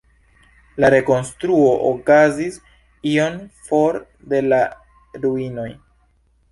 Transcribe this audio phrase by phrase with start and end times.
[0.83, 2.57] La rekonstruo okazis
[3.13, 4.01] iom for
[4.35, 4.65] de la
[5.27, 5.71] ruinoj.